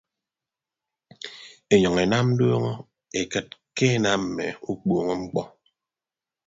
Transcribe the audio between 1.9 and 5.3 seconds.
enam nduuñọ ekịt ke enam mme ukpuuñọ